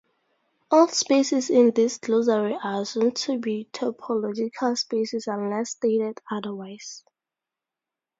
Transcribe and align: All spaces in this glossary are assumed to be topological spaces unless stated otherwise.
All 0.71 0.87
spaces 0.87 1.51
in 1.51 1.73
this 1.75 1.99
glossary 1.99 2.57
are 2.63 2.81
assumed 2.81 3.15
to 3.17 3.37
be 3.37 3.69
topological 3.71 4.75
spaces 4.75 5.27
unless 5.27 5.73
stated 5.73 6.17
otherwise. 6.31 7.03